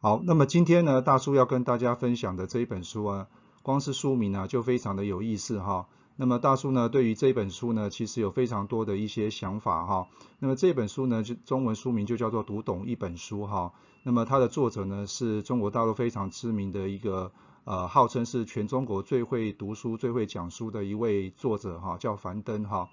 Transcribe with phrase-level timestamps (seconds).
[0.00, 3.26] 好，那么今天呢，大叔要跟大家分享的这一本书啊，
[3.64, 5.88] 光是书名啊就非常的有意思哈。
[6.14, 10.06] 那么大叔呢，对于这本书呢，其实有非常多的一些想法哈。
[10.38, 13.72] 那么这本书呢，就中文书名就叫做《读懂一本书》哈。
[14.04, 17.32] 那么它的作者呢，是中国大陆非常知名的一个
[17.64, 22.88] 呃，号称是全中国最会读书、最会讲书的一位作者哈，叫樊登哈。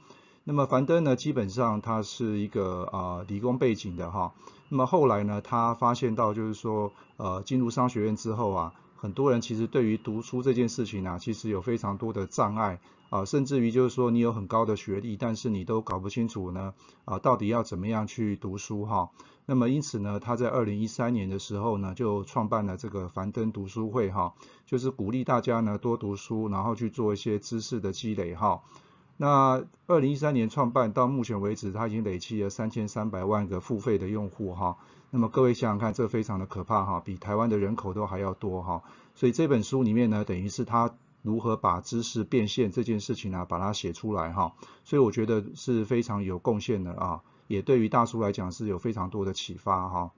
[0.48, 4.36] 那么樊登呢，基本上他是一个啊理工背景的哈。
[4.70, 19.10] 那么后来呢，他发现到就是说，呃，进入商学院之后啊，很多人其实对于读书这件事情呢，其实有非常多的障碍啊，甚至于就是说你有很高的学历，但是你都搞不清楚呢，啊，到底要怎么样去读书哈。
[19.48, 24.36] 那么因此呢，他在二零一三年的时候呢，就创办了这个樊登读书会哈，
[24.68, 28.62] 就是鼓励大家呢多读书，然后去做一些知识的积累哈。
[29.18, 34.78] 那二零一三年创办到目前为止，它已经累积了三千三百万个付费的用户哈。
[35.10, 38.84] 那么各位想想看，这非常的可怕哈，比台湾的人口都还要多哈。
[39.14, 44.54] 所以这本书里面呢，等于是他如何把知识变现这件事情呢，把它写出来哈。
[44.84, 50.12] 所以我觉得是非常有贡献的啊，也对于大叔来讲是有非常多的启发哈。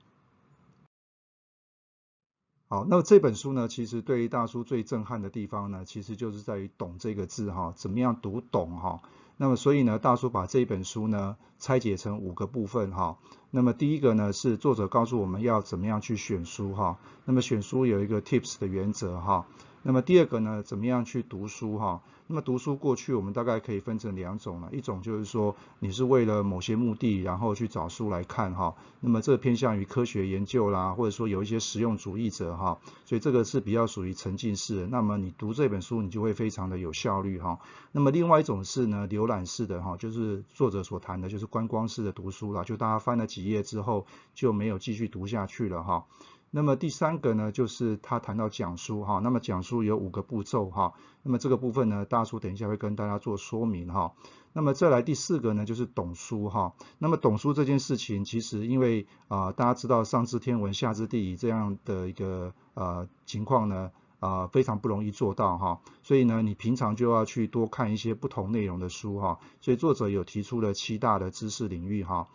[2.69, 9.01] 好，那么这本书呢，其实对于大叔最震撼的地方呢，其实就是在于“懂”这个字哈，怎么样读懂哈。
[9.37, 13.19] 那么所以呢，大叔把这本书呢拆解成五个部分哈。
[13.51, 16.97] 那么第一个呢是作者告诉我们要怎么样去选书哈。
[17.25, 19.45] 那么选书有一个 tips 的原则哈。
[19.83, 22.01] 那么第二个呢，怎么样去读书哈？
[22.29, 28.75] 那么读书过去我们大概可以分成两种了，一种就是说你是为了某些目的，然后去找书来看哈。
[28.99, 34.87] 那么这偏向于科学研究啦，或者说有一些实用主义者哈，所以这个是比较属于沉浸式的。
[34.87, 37.59] 那么你读这本书，你就会非常的有效率哈。
[37.93, 46.07] 那么另外一种是呢，浏览式的哈，就是作者所谈的就是观光式的读书啦，就大家翻了几几页之后就没有继续读下去了哈。
[46.49, 54.13] 那么第三个呢，就是他谈到讲书哈，那么讲书有五个步骤哈，那么这个部分呢，大叔等一下会跟大家做说明哈。
[54.53, 56.73] 那么再来第四个呢，就是懂书哈。
[56.97, 65.81] 那么懂书这件事情，其实因为啊，大家知道上知天文下知地理这样的一个呃情况呢，啊非常不容易做到哈。
[66.01, 69.37] 所以呢，你平常就要去多看一些不同内容的书哈。
[69.61, 72.29] 所以作者有提出了七大的知识领域哈。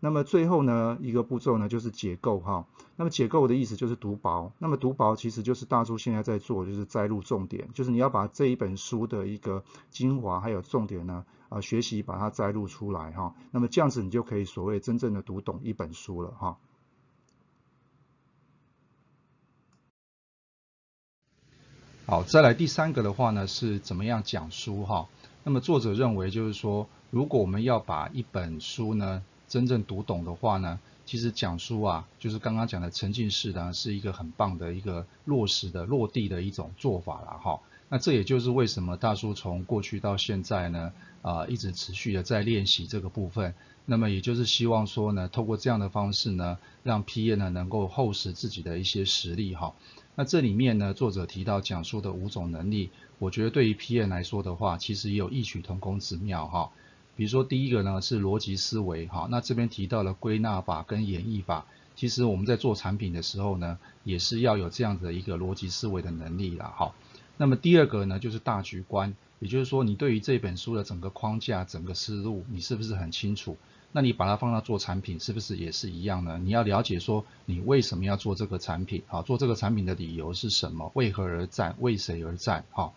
[0.00, 2.66] 那么最后呢，一个步骤呢就是解构哈。
[2.96, 4.52] 那么解构的意思就是读薄。
[4.58, 13.34] 那么读薄其实就是大叔现在在做，就是摘录重点，就是你要把这一本书的一个精华还有重点呢，啊学习把它摘录出来哈。
[13.50, 16.58] 那么这样子你就可以所谓真正的读懂一本书了哈。
[22.06, 25.08] 好，再来第三个的话呢，是怎么样讲书哈？
[25.44, 37.60] 那么作者认为就是说，如果我们要把一本书呢，真正读懂的话呢，其实讲书啊，就是刚刚讲的沉浸式呢，是一个很棒的一个落实的落地的一种做法了哈。
[37.88, 40.92] 那这也就是为什么大叔从过去到现在呢，
[41.22, 43.54] 啊，一直持续的在练习这个部分。
[43.86, 49.74] 那么也就是希望说呢，透过这样的方式呢，让 P N 呢能够厚实自己的一些实力哈。
[50.14, 56.70] 那这里面呢，作者提到讲述的五种能力，我觉得对于 P N 来说的话，其实也有异曲同工之妙哈。
[57.18, 66.94] 比如说第一个呢是逻辑思维，哈，那这边提到了归纳法跟演绎法，其实我们在做产品的时候呢，也是要有这样的一个逻辑思维的能力啦，哈。
[67.36, 73.56] 那么第二个呢就是大局观，也就是说你对于这本书的整个框架、整个思路，你是不是很清楚？
[73.90, 76.38] 那你把它放到做产品，是不是也是一样呢？
[76.40, 80.92] 你要了解说你为什么要做这个产品，好，做这个产品的理由是什么？
[80.94, 81.74] 为何而战？
[81.80, 82.64] 为谁而战？
[82.70, 82.92] 哈。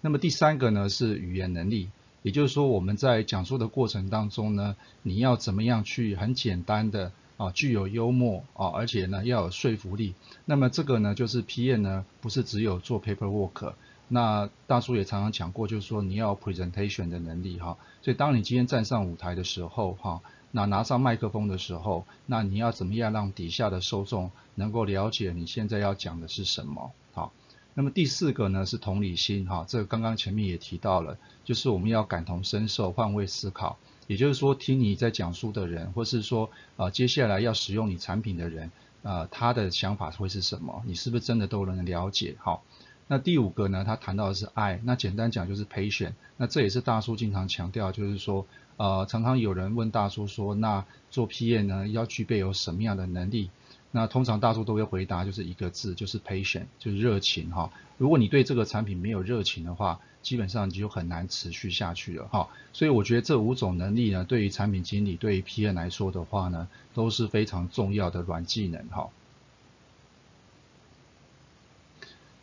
[0.00, 1.90] 那么第三个呢是语言能力。
[2.22, 10.14] 也就是说，我们在讲述的过程当中呢，你要怎么样去很简单的啊，具有幽默啊，而且呢要有说服力。
[10.44, 13.72] 那么这个呢，就是 PM 呢，不是只有做 paperwork。
[14.08, 17.78] 那大叔也常常讲过，就是说你要 presentation 的能力哈。
[18.02, 20.20] 所以当你今天站上舞台的时候哈，
[20.50, 26.92] 那拿上麦克风的时候，那你要怎么样让底下的受众能够了解你现在要讲的是什么？
[27.12, 27.32] 好。
[27.74, 38.70] 那么第四个呢是同理心哈，这个刚刚前面也提到了，就是我们要感同身受、换位思考，也就是说听你在讲述的人，或是说啊接下来要使用你产品的人，
[39.02, 42.34] 呃他的想法会是什么，你是不是真的都能了解？
[42.40, 42.64] 好，
[43.06, 48.46] 那第五个呢，他谈到的是爱，那简单讲就是 patient，那这也是大叔经常强调，就是说，
[48.76, 53.50] 呃，常常有人问大叔说，那做 PM 呢要具备有什么样的能力？
[53.92, 57.70] 那通常大众都会回答就是一个字，就是 patient，就是热情哈。
[57.98, 62.48] 如果你对这个产品没有热情的话，基本上你就很难持续下去了哈。
[62.72, 69.08] 所以我觉得这五种能力呢，对于产品经理、对于 PM 来说的话呢，都是非常重要的软技能哈。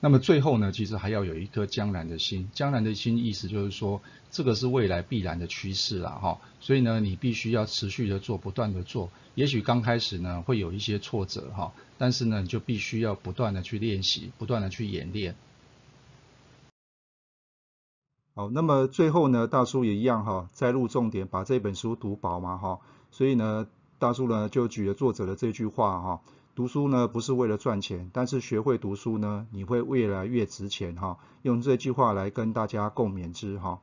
[0.07, 2.50] 那么最后呢，其实还要有一颗江南的心。
[2.54, 4.01] 江南的心意思就是说，
[4.31, 6.39] 这个是未来必然的趋势了哈。
[6.62, 9.09] 所以呢，你必须要持续的做，不断的做。
[9.36, 15.36] 也许刚开始呢会有一些挫折哈，但是呢你就必须要不断的去练习，不断的去演练。
[18.33, 22.80] 好，那么最后呢，大叔也一样哈，再录重点，把这本书读饱嘛哈。
[23.12, 23.68] 所以呢，
[23.99, 26.21] 大叔呢就举了作者的这句话哈。
[26.55, 31.19] 读书呢不是为了赚钱，但是学会读书呢，你会越来越值钱哈。
[31.44, 33.79] 用这句话来跟大家共勉之哈。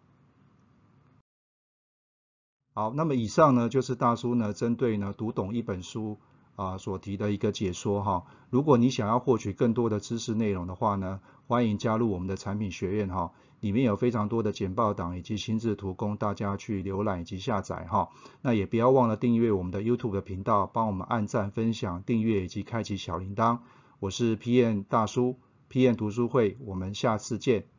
[2.72, 6.19] 好，那么以上呢就是大叔呢针对呢读懂一本书
[6.56, 8.24] 啊所提的一个解说哈。
[8.50, 13.32] 如果你想要获取更多的知识内容的话呢，欢迎加入我们的产品学院哈。
[13.60, 18.10] 里面有非常多的简报档以及心智图供大家去浏览以及下载哈。
[18.42, 23.60] 那也不要忘了订阅我们的 YouTube 的频道，帮我们按赞、分享、订阅以及开启小铃铛。
[24.00, 25.38] 我是 PM 大叔
[25.70, 27.74] ，PM 读书会，我们下次见。